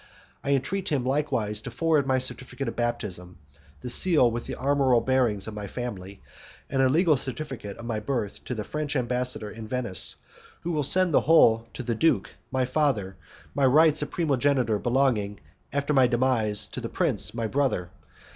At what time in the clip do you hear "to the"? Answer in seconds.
8.45-8.63, 11.75-11.93, 16.69-16.89